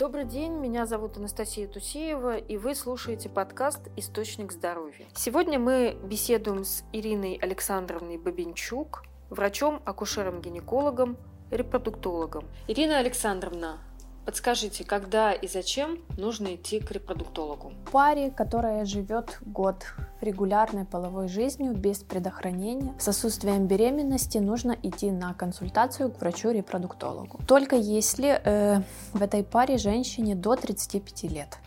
Добрый 0.00 0.24
день, 0.24 0.54
меня 0.54 0.86
зовут 0.86 1.18
Анастасия 1.18 1.68
Тусеева, 1.68 2.38
и 2.38 2.56
вы 2.56 2.74
слушаете 2.74 3.28
подкаст 3.28 3.80
«Источник 3.96 4.50
здоровья». 4.50 5.04
Сегодня 5.12 5.58
мы 5.58 5.94
беседуем 6.02 6.64
с 6.64 6.84
Ириной 6.90 7.34
Александровной 7.34 8.16
Бабинчук, 8.16 9.02
врачом-акушером-гинекологом, 9.28 11.18
репродуктологом. 11.50 12.46
Ирина 12.66 12.96
Александровна, 12.96 13.76
Подскажите, 14.24 14.84
когда 14.84 15.32
и 15.32 15.48
зачем 15.48 15.98
нужно 16.16 16.54
идти 16.54 16.78
к 16.78 16.90
репродуктологу? 16.92 17.72
Паре, 17.90 18.30
которая 18.30 18.84
живет 18.84 19.38
год 19.40 19.84
регулярной 20.20 20.84
половой 20.84 21.28
жизнью 21.28 21.74
без 21.74 21.98
предохранения, 21.98 22.94
с 22.98 23.08
отсутствием 23.08 23.66
беременности, 23.66 24.38
нужно 24.38 24.76
идти 24.82 25.10
на 25.10 25.34
консультацию 25.34 26.10
к 26.10 26.20
врачу-репродуктологу. 26.20 27.40
Только 27.46 27.76
если 27.76 28.40
э, 28.44 28.82
в 29.12 29.22
этой 29.22 29.42
паре 29.42 29.78
женщине 29.78 30.34
до 30.34 30.54
35 30.54 31.22
лет. 31.24 31.58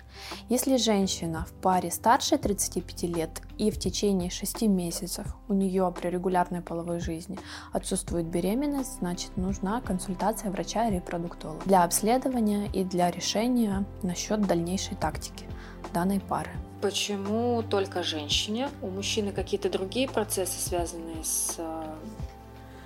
Если 0.49 0.77
женщина 0.77 1.45
в 1.49 1.53
паре 1.62 1.91
старше 1.91 2.38
35 2.38 3.03
лет 3.03 3.41
и 3.58 3.72
в 3.72 3.80
течение 3.80 4.30
6 4.30 4.63
месяцев 4.63 5.27
у 5.48 5.53
нее 5.53 5.94
при 5.99 6.09
регулярной 6.09 6.62
половой 6.62 6.99
жизни 6.99 7.38
отсутствует 7.72 8.26
беременность, 8.26 8.99
значит 8.99 9.36
нужна 9.38 9.81
консультация 9.81 10.52
врача-репродуктолога 10.52 11.62
для 11.66 11.84
обследования 11.84 12.67
и 12.73 12.84
для 12.84 13.12
решения 13.12 13.86
насчет 14.02 14.41
дальнейшей 14.41 14.95
тактики 14.95 15.45
данной 15.94 16.20
пары. 16.20 16.52
Почему 16.81 17.64
только 17.64 18.03
женщине? 18.03 18.70
У 18.81 18.89
мужчины 18.89 19.31
какие-то 19.31 19.70
другие 19.70 20.09
процессы, 20.09 20.59
связанные 20.59 21.23
с 21.23 21.58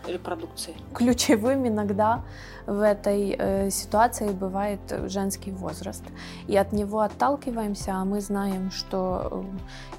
репродукцией? 0.08 0.78
Ключевым 0.94 1.68
иногда 1.68 2.24
в 2.68 2.82
этой 2.82 3.36
э, 3.38 3.70
ситуации 3.70 4.32
бывает 4.32 4.80
женский 5.08 5.52
возраст. 5.52 6.04
И 6.48 6.58
от 6.58 6.74
него 6.74 7.00
отталкиваемся, 7.00 7.94
а 7.94 8.06
мы 8.06 8.20
знаем, 8.20 8.72
что 8.72 9.46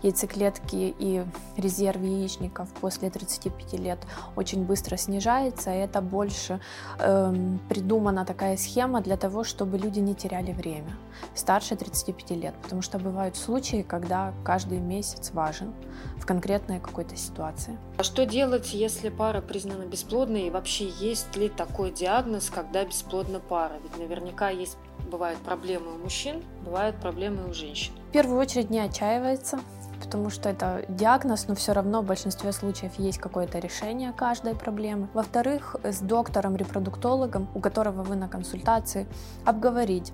э, 0.02 0.06
яйцеклетки 0.06 0.94
и 0.98 1.24
резерв 1.56 2.02
яичников 2.02 2.68
после 2.80 3.08
35 3.10 3.72
лет 3.80 3.98
очень 4.36 4.64
быстро 4.64 4.96
снижается. 4.98 5.70
И 5.70 5.78
это 5.78 6.02
больше 6.02 6.60
э, 6.98 7.34
придумана 7.68 8.24
такая 8.26 8.56
схема 8.58 9.00
для 9.00 9.16
того, 9.16 9.44
чтобы 9.44 9.78
люди 9.78 10.00
не 10.00 10.14
теряли 10.14 10.52
время 10.52 10.96
старше 11.34 11.74
35 11.74 12.30
лет. 12.32 12.54
Потому 12.62 12.82
что 12.82 12.98
бывают 12.98 13.36
случаи, 13.36 13.82
когда 13.82 14.34
каждый 14.44 14.78
месяц 14.78 15.30
важен 15.32 15.72
в 16.18 16.26
конкретной 16.26 16.80
какой-то 16.80 17.16
ситуации. 17.16 17.78
А 17.96 18.02
что 18.02 18.26
делать, 18.26 18.74
если 18.74 19.08
пара 19.08 19.40
признана 19.40 19.84
бесплодной? 19.98 20.50
Вообще 20.50 20.88
есть 20.88 21.36
ли 21.36 21.48
такой 21.48 21.90
диагноз, 21.90 22.50
когда 22.50 22.84
бесплодна 22.84 23.40
пара. 23.40 23.74
Ведь 23.82 23.98
наверняка 23.98 24.50
есть 24.50 24.76
бывают 25.10 25.38
проблемы 25.40 25.94
у 25.94 25.98
мужчин, 25.98 26.42
бывают 26.64 26.96
проблемы 26.96 27.48
у 27.48 27.54
женщин. 27.54 27.92
В 28.08 28.12
первую 28.12 28.38
очередь 28.38 28.70
не 28.70 28.78
отчаивается, 28.78 29.58
потому 30.02 30.30
что 30.30 30.48
это 30.48 30.84
диагноз, 30.88 31.48
но 31.48 31.54
все 31.54 31.72
равно 31.72 32.02
в 32.02 32.06
большинстве 32.06 32.52
случаев 32.52 32.92
есть 32.98 33.18
какое-то 33.18 33.58
решение 33.58 34.12
каждой 34.12 34.54
проблемы. 34.54 35.08
Во-вторых, 35.14 35.76
с 35.82 36.00
доктором-репродуктологом, 36.00 37.48
у 37.54 37.60
которого 37.60 38.02
вы 38.02 38.16
на 38.16 38.28
консультации, 38.28 39.06
обговорить, 39.44 40.12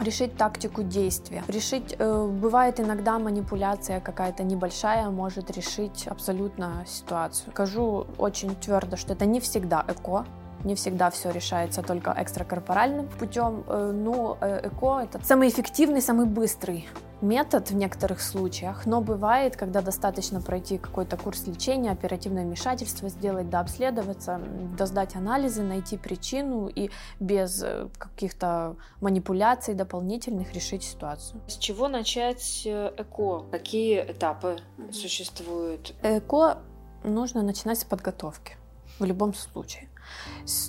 решить 0.00 0.36
тактику 0.36 0.82
действия. 0.82 1.42
Решить, 1.48 1.94
э, 1.98 2.26
бывает 2.26 2.80
иногда 2.80 3.18
манипуляция 3.18 4.00
какая-то 4.00 4.42
небольшая 4.44 5.10
может 5.10 5.50
решить 5.50 6.06
абсолютно 6.06 6.84
ситуацию. 6.86 7.50
Скажу 7.52 8.06
очень 8.18 8.54
твердо, 8.54 8.96
что 8.96 9.12
это 9.12 9.26
не 9.26 9.40
всегда 9.40 9.84
эко, 9.88 10.24
не 10.64 10.74
всегда 10.74 11.10
все 11.10 11.30
решается 11.30 11.82
только 11.82 12.14
экстракорпоральным 12.16 13.08
путем, 13.08 13.64
э, 13.66 13.92
но 13.92 14.38
э, 14.40 14.68
ЭКО 14.68 15.00
это 15.04 15.24
самый 15.24 15.48
эффективный, 15.48 16.00
самый 16.00 16.26
быстрый 16.26 16.88
метод 17.20 17.70
в 17.70 17.74
некоторых 17.74 18.20
случаях, 18.20 18.84
но 18.84 19.00
бывает, 19.00 19.56
когда 19.56 19.80
достаточно 19.80 20.40
пройти 20.40 20.78
какой-то 20.78 21.16
курс 21.16 21.46
лечения, 21.46 21.92
оперативное 21.92 22.44
вмешательство 22.44 23.08
сделать, 23.08 23.48
дообследоваться, 23.48 24.40
доздать 24.76 25.14
анализы, 25.14 25.62
найти 25.62 25.96
причину 25.96 26.68
и 26.68 26.90
без 27.20 27.62
э, 27.62 27.88
каких-то 27.98 28.76
манипуляций 29.00 29.74
дополнительных 29.74 30.52
решить 30.52 30.82
ситуацию. 30.82 31.40
С 31.46 31.56
чего 31.56 31.88
начать 31.88 32.66
ЭКО? 32.66 33.44
Какие 33.50 34.12
этапы 34.12 34.58
существуют? 34.92 35.94
ЭКО 36.02 36.58
нужно 37.04 37.42
начинать 37.42 37.78
с 37.78 37.84
подготовки 37.84 38.56
в 38.98 39.04
любом 39.04 39.34
случае. 39.34 39.88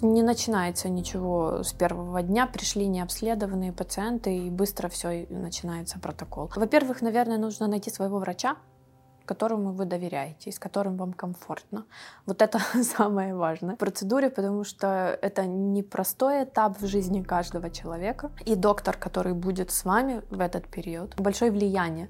Не 0.02 0.24
начинается 0.24 0.90
ничего 0.90 1.64
с 1.64 1.74
первого 1.74 2.22
дня, 2.22 2.48
пришли 2.48 2.88
необследованные 2.88 3.74
пациенты, 3.74 4.38
и 4.38 4.50
быстро 4.50 4.90
все 4.90 5.26
начинается 5.30 6.00
протокол. 6.00 6.52
Во-первых, 6.56 7.02
наверное, 7.02 7.38
нужно 7.38 7.68
найти 7.68 7.90
своего 7.90 8.20
врача, 8.20 8.58
которому 9.26 9.72
вы 9.72 9.86
доверяете 9.86 10.52
с 10.52 10.60
которым 10.60 10.98
вам 10.98 11.14
комфортно. 11.14 11.86
Вот 12.26 12.42
это 12.42 12.60
самое 12.84 13.36
важное 13.36 13.76
в 13.76 13.78
процедуре, 13.78 14.30
потому 14.30 14.64
что 14.64 15.18
это 15.22 15.46
непростой 15.46 16.44
этап 16.44 16.82
в 16.82 16.88
жизни 16.88 17.22
каждого 17.22 17.70
человека. 17.70 18.32
И 18.46 18.56
доктор, 18.56 18.98
который 18.98 19.34
будет 19.34 19.72
с 19.72 19.86
вами 19.86 20.22
в 20.30 20.40
этот 20.40 20.68
период, 20.68 21.16
большое 21.20 21.52
влияние 21.52 22.10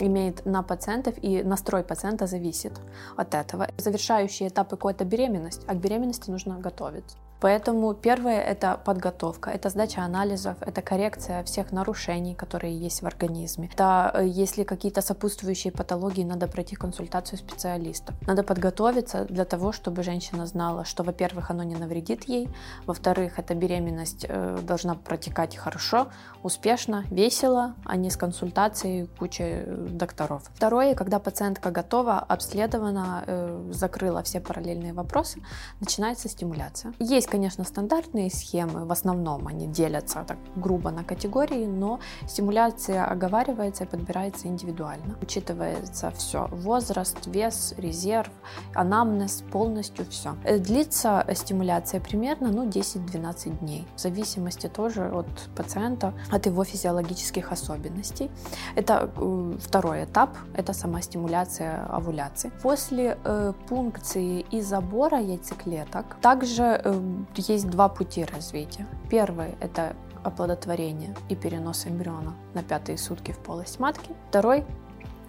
имеет 0.00 0.46
на 0.46 0.62
пациентов, 0.62 1.14
и 1.22 1.42
настрой 1.42 1.82
пациента 1.82 2.26
зависит 2.26 2.72
от 3.16 3.34
этого. 3.34 3.68
Завершающий 3.78 4.48
этап 4.48 4.70
какой-то 4.70 5.04
беременность, 5.04 5.64
а 5.68 5.74
к 5.74 5.78
беременности 5.78 6.30
нужно 6.30 6.58
готовиться. 6.58 7.16
Поэтому 7.44 7.92
первое– 7.92 8.40
это 8.52 8.80
подготовка, 8.86 9.50
это 9.50 9.68
сдача 9.68 10.00
анализов, 10.00 10.56
это 10.62 10.80
коррекция 10.80 11.42
всех 11.44 11.72
нарушений, 11.72 12.34
которые 12.34 12.74
есть 12.74 13.02
в 13.02 13.06
организме. 13.06 13.68
Это 13.74 14.10
э, 14.14 14.26
если 14.26 14.64
какие-то 14.64 15.02
сопутствующие 15.02 15.70
патологии, 15.70 16.24
надо 16.24 16.48
пройти 16.48 16.74
консультацию 16.74 17.38
специалистов. 17.38 18.14
Надо 18.26 18.44
подготовиться 18.44 19.26
для 19.26 19.44
того, 19.44 19.72
чтобы 19.72 20.02
женщина 20.02 20.46
знала, 20.46 20.86
что, 20.86 21.02
во-первых, 21.02 21.50
оно 21.50 21.64
не 21.64 21.76
навредит 21.76 22.24
ей, 22.24 22.48
во-вторых, 22.86 23.38
эта 23.38 23.54
беременность 23.54 24.24
э, 24.26 24.58
должна 24.62 24.94
протекать 24.94 25.54
хорошо, 25.54 26.06
успешно, 26.42 27.04
весело, 27.10 27.74
а 27.84 27.96
не 27.96 28.08
с 28.08 28.16
консультацией 28.16 29.06
кучи 29.18 29.42
э, 29.42 29.86
докторов. 29.90 30.44
Второе, 30.54 30.94
когда 30.94 31.18
пациентка 31.18 31.70
готова, 31.70 32.20
обследована, 32.20 33.22
закрыла 33.70 34.22
все 34.22 34.40
параллельные 34.40 34.94
вопросы, 34.94 35.42
начинается 35.80 36.30
стимуляция. 36.30 36.94
Есть 36.98 37.33
конечно, 37.34 37.64
стандартные 37.64 38.30
схемы, 38.30 38.84
в 38.84 38.92
основном 38.92 39.48
они 39.48 39.66
делятся 39.66 40.24
так 40.24 40.38
грубо 40.54 40.92
на 40.92 41.02
категории, 41.02 41.66
но 41.66 41.98
стимуляция 42.28 43.04
оговаривается 43.04 43.82
и 43.84 43.86
подбирается 43.88 44.46
индивидуально. 44.46 45.16
Учитывается 45.20 46.12
все, 46.12 46.46
возраст, 46.52 47.26
вес, 47.26 47.74
резерв, 47.76 48.30
анамнез, 48.72 49.42
полностью 49.50 50.06
все. 50.10 50.36
Э, 50.44 50.58
длится 50.58 51.26
стимуляция 51.34 52.00
примерно 52.00 52.52
ну, 52.52 52.68
10-12 52.68 53.58
дней, 53.58 53.84
в 53.96 54.00
зависимости 54.00 54.68
тоже 54.68 55.10
от 55.10 55.26
пациента, 55.56 56.14
от 56.30 56.46
его 56.46 56.62
физиологических 56.62 57.50
особенностей. 57.50 58.30
Это 58.76 59.10
э, 59.16 59.58
второй 59.60 60.04
этап, 60.04 60.38
это 60.56 60.72
сама 60.72 61.02
стимуляция 61.02 61.84
овуляции. 61.86 62.52
После 62.62 63.18
э, 63.24 63.52
пункции 63.68 64.46
и 64.52 64.60
забора 64.60 65.18
яйцеклеток 65.18 66.16
также 66.20 66.80
э, 66.84 67.23
есть 67.36 67.68
два 67.68 67.88
пути 67.88 68.24
развития. 68.24 68.86
Первый– 69.10 69.54
это 69.60 69.96
оплодотворение 70.22 71.14
и 71.28 71.36
перенос 71.36 71.86
эмбриона 71.86 72.34
на 72.54 72.62
пятые 72.62 72.98
сутки 72.98 73.32
в 73.32 73.38
полость 73.38 73.78
матки. 73.78 74.10
Второй 74.28 74.64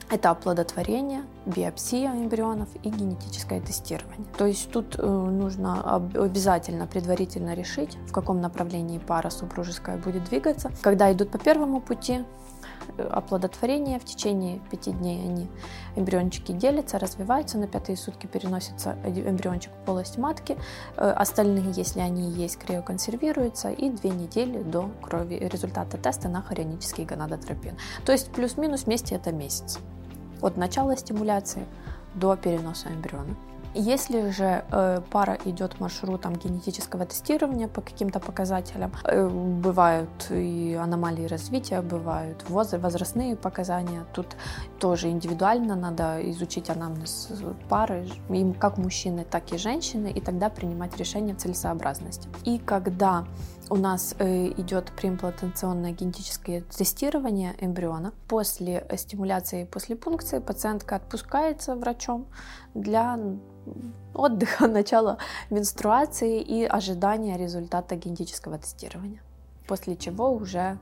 это 0.10 0.30
оплодотворение, 0.30 1.24
биопсия 1.46 2.12
эмбрионов 2.12 2.70
и 2.84 2.90
генетическое 2.90 3.60
тестирование. 3.60 4.28
То 4.38 4.46
есть 4.46 4.72
тут 4.72 4.96
э, 4.98 5.06
нужно 5.06 5.96
обязательно 6.14 6.86
предварительно 6.86 7.54
решить, 7.54 7.98
в 8.08 8.12
каком 8.12 8.40
направлении 8.42 9.00
пара 9.00 9.30
супружеская 9.30 9.98
будет 9.98 10.26
двигаться. 10.26 10.72
Когда 10.82 11.12
идут 11.12 11.32
по 11.32 11.40
первому 11.40 11.82
пути, 11.82 12.24
оплодотворения. 12.98 14.00
В 14.00 14.06
течение 14.06 14.60
пяти 14.72 14.92
дней 14.92 15.24
они, 15.24 15.48
эмбриончики 15.96 16.52
делятся, 16.52 17.00
развиваются, 17.00 17.58
на 17.58 17.68
пятые 17.68 17.98
сутки 17.98 18.28
переносится 18.28 18.96
эмбриончик 19.06 19.72
в 19.72 19.86
полость 19.86 20.18
матки. 20.18 20.58
Э, 20.98 21.12
остальные, 21.12 21.72
если 21.76 22.00
они 22.00 22.30
есть, 22.32 22.58
криоконсервируются 22.58 23.70
и 23.70 23.90
две 23.90 24.10
недели 24.10 24.62
до 24.62 24.90
крови 25.02 25.36
результата 25.36 25.98
теста 25.98 26.30
на 26.30 26.42
хорионический 26.42 27.06
гонадотропин. 27.06 27.78
То 28.06 28.12
есть 28.12 28.32
плюс-минус 28.32 28.86
вместе 28.86 29.16
это 29.16 29.32
месяц. 29.32 29.80
От 30.42 30.58
начала 30.58 30.96
стимуляции 30.98 31.66
до 32.16 32.36
переноса 32.36 32.90
эмбриона. 32.90 33.36
Если 33.78 34.30
же 34.30 34.64
э, 34.72 35.02
пара 35.12 35.38
идет 35.44 35.82
маршрутом 35.82 36.36
генетического 36.36 37.06
тестирования 37.06 37.68
по 37.68 37.82
каким-то 37.82 38.22
показателям, 38.22 38.94
э, 39.04 39.28
бывают 39.28 40.28
и 40.30 40.80
аномалии 40.82 41.28
развития, 41.28 41.82
бывают 41.82 42.50
возрастные 42.50 43.36
показания. 43.36 44.06
Тут 44.14 44.28
тоже 44.80 45.10
индивидуально 45.10 45.76
надо 45.76 46.22
изучить 46.32 46.70
анамнез 46.70 47.30
пары, 47.68 48.08
им 48.30 48.54
как 48.54 48.78
мужчины, 48.78 49.26
так 49.30 49.52
и 49.52 49.58
женщины, 49.58 50.10
и 50.10 50.22
тогда 50.22 50.50
принимать 50.50 50.96
решение 50.96 51.36
целесообразности. 51.36 52.30
И 52.46 52.60
когда 52.60 53.26
у 53.70 53.76
нас 53.76 54.16
э, 54.20 54.48
идет 54.58 54.92
преимплантационное 54.96 55.92
генетическое 55.92 56.62
тестирование 56.62 57.56
эмбриона. 57.60 58.14
После 58.28 58.86
стимуляции 58.96 59.66
после 59.66 59.96
пункции 59.96 60.40
пациентка 60.40 60.98
отпускается 60.98 61.76
врачом 61.76 62.28
для 62.76 63.18
отдыха, 64.14 64.68
начала 64.68 65.18
менструации 65.50 66.42
и 66.42 66.64
ожидания 66.64 67.38
результата 67.38 67.96
генетического 67.96 68.58
тестирования. 68.58 69.22
После 69.68 69.96
чего 69.96 70.32
уже 70.32 70.78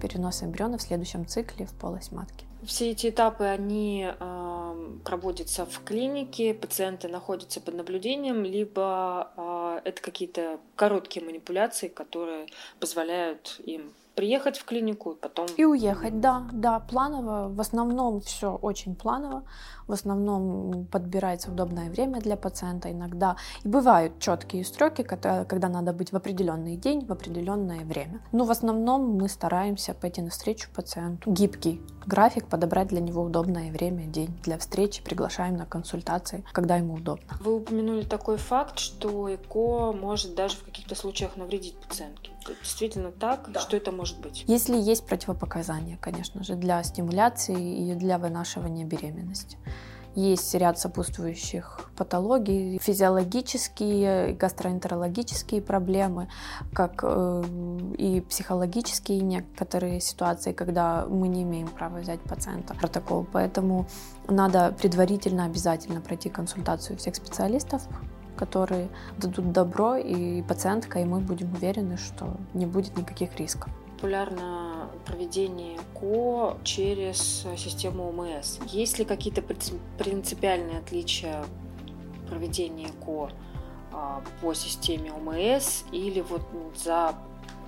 перенос 0.00 0.42
эмбриона 0.42 0.78
в 0.78 0.82
следующем 0.82 1.26
цикле 1.26 1.66
в 1.66 1.72
полость 1.74 2.12
матки. 2.12 2.46
Все 2.62 2.90
эти 2.90 3.08
этапы, 3.08 3.44
они 3.44 4.06
э, 4.06 4.98
проводятся 5.04 5.64
в 5.64 5.82
клинике, 5.82 6.52
пациенты 6.52 7.08
находятся 7.08 7.60
под 7.60 7.74
наблюдением, 7.74 8.44
либо 8.44 9.30
э, 9.36 9.80
это 9.84 10.02
какие-то 10.02 10.60
короткие 10.76 11.24
манипуляции, 11.24 11.88
которые 11.88 12.46
позволяют 12.78 13.60
им 13.64 13.94
приехать 14.14 14.58
в 14.58 14.64
клинику 14.64 15.12
и 15.12 15.16
потом... 15.16 15.46
И 15.56 15.64
уехать, 15.64 16.20
да, 16.20 16.46
да, 16.52 16.80
планово. 16.80 17.48
В 17.48 17.60
основном 17.60 18.20
все 18.20 18.54
очень 18.54 18.94
планово. 18.94 19.42
В 19.86 19.92
основном 19.92 20.86
подбирается 20.86 21.50
удобное 21.50 21.90
время 21.90 22.20
для 22.20 22.36
пациента 22.36 22.90
иногда. 22.90 23.36
И 23.64 23.68
бывают 23.68 24.18
четкие 24.18 24.64
когда, 25.04 25.44
когда 25.44 25.68
надо 25.68 25.92
быть 25.92 26.12
в 26.12 26.16
определенный 26.16 26.76
день, 26.76 27.04
в 27.06 27.12
определенное 27.12 27.84
время. 27.84 28.20
Но 28.32 28.44
в 28.44 28.50
основном 28.50 29.16
мы 29.16 29.28
стараемся 29.28 29.94
пойти 29.94 30.22
навстречу 30.22 30.68
пациенту. 30.74 31.30
Гибкий 31.30 31.80
график, 32.06 32.46
подобрать 32.46 32.88
для 32.88 33.00
него 33.00 33.22
удобное 33.22 33.70
время, 33.70 34.04
день 34.04 34.34
для 34.42 34.58
встречи, 34.58 35.02
приглашаем 35.02 35.56
на 35.56 35.66
консультации, 35.66 36.44
когда 36.52 36.76
ему 36.76 36.94
удобно. 36.94 37.26
Вы 37.40 37.56
упомянули 37.56 38.02
такой 38.02 38.36
факт, 38.36 38.78
что 38.78 39.32
ЭКО 39.34 39.92
может 39.92 40.34
даже 40.34 40.56
в 40.56 40.64
каких-то 40.64 40.94
случаях 40.94 41.36
навредить 41.36 41.76
пациентке. 41.76 42.30
Действительно 42.46 43.12
так? 43.12 43.50
Да. 43.52 43.60
Что 43.60 43.76
это 43.76 43.92
может 43.92 44.18
быть? 44.20 44.44
Если 44.46 44.76
есть 44.76 45.06
противопоказания, 45.06 45.98
конечно 46.00 46.42
же, 46.42 46.54
для 46.54 46.82
стимуляции 46.82 47.90
и 47.90 47.94
для 47.94 48.18
вынашивания 48.18 48.84
беременности. 48.84 49.58
Есть 50.16 50.52
ряд 50.54 50.76
сопутствующих 50.76 51.88
патологий, 51.96 52.80
физиологические, 52.82 54.32
гастроэнтерологические 54.32 55.62
проблемы, 55.62 56.28
как 56.72 57.00
э, 57.04 57.44
и 57.96 58.20
психологические 58.20 59.20
некоторые 59.20 60.00
ситуации, 60.00 60.52
когда 60.52 61.06
мы 61.08 61.28
не 61.28 61.44
имеем 61.44 61.68
права 61.68 61.98
взять 61.98 62.20
пациента 62.22 62.74
в 62.74 62.78
протокол. 62.78 63.24
Поэтому 63.32 63.86
надо 64.26 64.74
предварительно 64.80 65.44
обязательно 65.44 66.00
пройти 66.00 66.28
консультацию 66.28 66.98
всех 66.98 67.14
специалистов, 67.14 67.86
которые 68.36 68.88
дадут 69.18 69.52
добро, 69.52 69.96
и 69.96 70.42
пациентка, 70.42 71.00
и 71.00 71.04
мы 71.04 71.20
будем 71.20 71.52
уверены, 71.54 71.96
что 71.96 72.36
не 72.54 72.66
будет 72.66 72.96
никаких 72.96 73.36
рисков 73.36 73.70
популярно 74.00 74.88
проведение 75.04 75.78
КО 75.92 76.56
через 76.64 77.46
систему 77.58 78.08
ОМС. 78.08 78.58
Есть 78.66 78.98
ли 78.98 79.04
какие-то 79.04 79.42
принципиальные 79.98 80.78
отличия 80.78 81.44
проведения 82.26 82.88
КО 83.04 83.28
а, 83.92 84.22
по 84.40 84.54
системе 84.54 85.12
ОМС 85.12 85.82
или 85.92 86.22
вот 86.22 86.40
за 86.74 87.14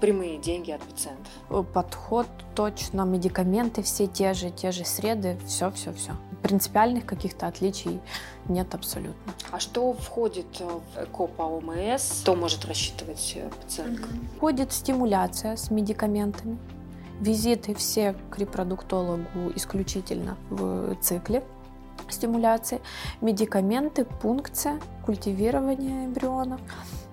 прямые 0.03 0.37
деньги 0.37 0.73
от 0.73 0.83
пациентов? 0.83 1.33
Подход 1.73 2.27
точно, 2.55 3.03
медикаменты 3.03 3.83
все 3.83 4.07
те 4.07 4.35
же, 4.35 4.51
те 4.51 4.73
же 4.73 4.85
среды, 4.85 5.39
все-все-все 5.47 6.13
принципиальных 6.43 7.07
каких-то 7.07 7.47
отличий 7.47 8.01
нет 8.49 8.75
абсолютно. 8.75 9.33
А 9.51 9.61
что 9.61 9.93
входит 9.93 10.61
в 10.61 11.03
ЭКО 11.03 11.27
по 11.29 11.43
ОМС? 11.43 12.21
Что 12.21 12.35
может 12.35 12.65
рассчитывать 12.65 13.35
э, 13.37 13.49
пациентка? 13.63 14.09
Входит 14.37 14.73
стимуляция 14.73 15.57
с 15.57 15.71
медикаментами, 15.71 16.59
визиты 17.21 17.75
все 17.75 18.15
к 18.31 18.39
репродуктологу 18.39 19.53
исключительно 19.55 20.37
в 20.51 20.97
цикле 20.97 21.43
стимуляции, 22.09 22.81
медикаменты, 23.21 24.05
пункция, 24.05 24.81
культивирование 25.07 26.07
эмбрионов 26.07 26.61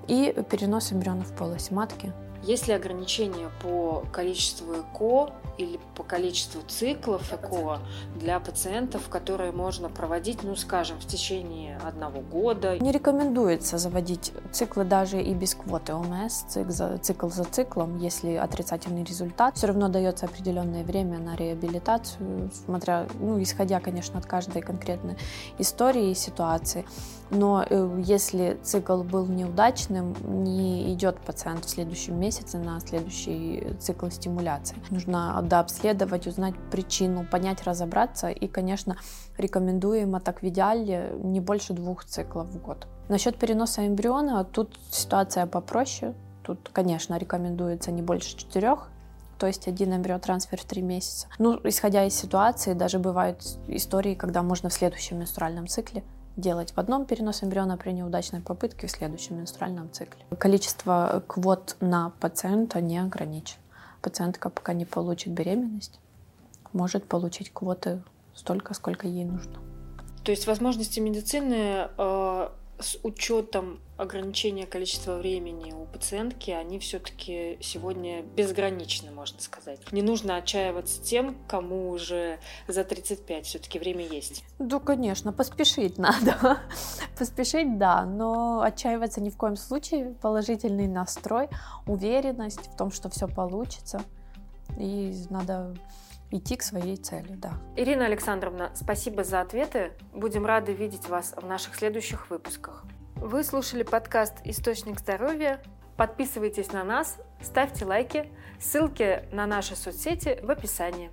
и 0.07 0.35
перенос 0.49 0.91
эмбрионов 0.91 1.29
в 1.29 1.35
полость 1.35 1.71
матки 1.71 2.11
есть 2.43 2.67
ли 2.67 2.73
ограничения 2.73 3.49
по 3.61 4.03
количеству 4.11 4.73
ЭКО 4.73 5.33
или 5.57 5.77
по 5.95 6.03
количеству 6.03 6.61
циклов 6.67 7.33
ЭКО 7.33 7.79
для 8.15 8.39
пациентов, 8.39 9.09
которые 9.09 9.51
можно 9.51 9.89
проводить, 9.89 10.43
ну, 10.43 10.55
скажем, 10.55 10.97
в 10.99 11.05
течение 11.05 11.77
одного 11.85 12.21
года? 12.21 12.79
Не 12.79 12.91
рекомендуется 12.93 13.77
заводить 13.77 14.31
циклы 14.51 14.85
даже 14.85 15.21
и 15.21 15.33
без 15.33 15.53
квоты 15.55 15.93
ОМС, 15.93 16.43
цикл 16.43 16.71
за, 16.71 16.97
цикл 16.99 17.27
за 17.27 17.43
циклом, 17.43 17.97
если 17.97 18.35
отрицательный 18.35 19.03
результат. 19.03 19.57
Все 19.57 19.67
равно 19.67 19.89
дается 19.89 20.25
определенное 20.25 20.83
время 20.83 21.19
на 21.19 21.35
реабилитацию, 21.35 22.49
смотря, 22.65 23.07
ну, 23.19 23.41
исходя, 23.41 23.81
конечно, 23.81 24.17
от 24.17 24.25
каждой 24.25 24.61
конкретной 24.61 25.17
истории 25.57 26.11
и 26.11 26.15
ситуации. 26.15 26.85
Но 27.31 27.63
э, 27.69 28.01
если 28.05 28.57
цикл 28.63 29.03
был 29.03 29.27
неудачным, 29.27 30.15
не 30.23 30.91
идет 30.93 31.19
пациент 31.19 31.65
в 31.65 31.69
следующем 31.69 32.19
месяце 32.19 32.28
на 32.57 32.79
следующий 32.79 33.75
цикл 33.79 34.09
стимуляции. 34.09 34.75
Нужно 34.89 35.39
дообследовать, 35.43 36.27
узнать 36.27 36.55
причину, 36.71 37.25
понять, 37.25 37.63
разобраться. 37.63 38.29
И, 38.29 38.47
конечно, 38.47 38.97
рекомендуемо 39.37 40.19
так 40.19 40.41
в 40.41 40.47
идеале 40.47 41.13
не 41.23 41.39
больше 41.39 41.73
двух 41.73 42.05
циклов 42.05 42.47
в 42.47 42.61
год. 42.61 42.87
Насчет 43.09 43.37
переноса 43.37 43.87
эмбриона, 43.87 44.43
тут 44.43 44.79
ситуация 44.91 45.45
попроще. 45.45 46.13
Тут, 46.43 46.69
конечно, 46.71 47.17
рекомендуется 47.17 47.91
не 47.91 48.01
больше 48.01 48.37
четырех 48.37 48.89
то 49.39 49.47
есть 49.47 49.69
один 49.69 49.95
эмбриотрансфер 49.95 50.59
в 50.59 50.65
три 50.65 50.81
месяца. 50.81 51.27
Ну, 51.39 51.59
исходя 51.63 52.03
из 52.05 52.13
ситуации, 52.13 52.73
даже 52.73 52.99
бывают 52.99 53.41
истории, 53.67 54.13
когда 54.13 54.43
можно 54.43 54.67
в 54.67 54.73
следующем 54.73 55.19
менструальном 55.19 55.67
цикле 55.67 56.03
делать 56.39 56.71
в 56.71 56.77
одном 56.77 57.05
перенос 57.05 57.43
эмбриона 57.43 57.77
при 57.77 57.91
неудачной 57.91 58.41
попытке 58.41 58.87
в 58.87 58.91
следующем 58.91 59.37
менструальном 59.37 59.91
цикле. 59.91 60.23
Количество 60.37 61.23
квот 61.27 61.75
на 61.79 62.11
пациента 62.19 62.81
не 62.81 62.97
ограничено. 62.97 63.59
Пациентка 64.01 64.49
пока 64.49 64.73
не 64.73 64.85
получит 64.85 65.33
беременность, 65.33 65.99
может 66.71 67.05
получить 67.05 67.51
квоты 67.51 68.01
столько, 68.33 68.73
сколько 68.73 69.07
ей 69.07 69.25
нужно. 69.25 69.59
То 70.23 70.31
есть 70.31 70.47
возможности 70.47 70.99
медицины 70.99 71.87
э, 71.97 72.49
с 72.79 72.97
учетом 73.03 73.79
ограничения 73.97 74.65
количества 74.65 75.17
времени 75.17 75.73
у 75.73 75.85
пациентки, 75.85 76.51
они 76.51 76.79
все-таки 76.79 77.57
сегодня 77.61 78.23
безграничны, 78.23 79.11
можно 79.11 79.39
сказать. 79.41 79.79
Не 79.91 80.01
нужно 80.01 80.37
отчаиваться 80.37 81.01
тем, 81.01 81.35
кому 81.47 81.89
уже 81.89 82.39
за 82.67 82.85
35 82.85 83.45
все-таки 83.45 83.79
время 83.79 84.07
есть. 84.07 84.43
Да, 84.57 84.79
конечно, 84.79 85.33
поспешить 85.33 85.97
надо. 85.97 86.59
поспешить, 87.17 87.77
да, 87.77 88.05
но 88.05 88.61
отчаиваться 88.61 89.21
ни 89.21 89.29
в 89.29 89.37
коем 89.37 89.57
случае. 89.57 90.15
Положительный 90.21 90.87
настрой, 90.87 91.49
уверенность 91.85 92.67
в 92.73 92.77
том, 92.77 92.91
что 92.91 93.09
все 93.09 93.27
получится. 93.27 94.01
И 94.77 95.13
надо 95.29 95.75
идти 96.31 96.55
к 96.55 96.63
своей 96.63 96.97
цели, 96.97 97.33
да. 97.35 97.53
Ирина 97.75 98.05
Александровна, 98.05 98.71
спасибо 98.75 99.23
за 99.23 99.41
ответы. 99.41 99.91
Будем 100.13 100.45
рады 100.45 100.73
видеть 100.73 101.07
вас 101.09 101.33
в 101.35 101.45
наших 101.45 101.75
следующих 101.75 102.29
выпусках. 102.29 102.85
Вы 103.15 103.43
слушали 103.43 103.83
подкаст 103.83 104.35
«Источник 104.45 104.99
здоровья». 104.99 105.61
Подписывайтесь 105.97 106.71
на 106.71 106.85
нас, 106.85 107.17
ставьте 107.41 107.83
лайки. 107.83 108.31
Ссылки 108.59 109.23
на 109.33 109.45
наши 109.45 109.75
соцсети 109.75 110.39
в 110.41 110.49
описании. 110.49 111.11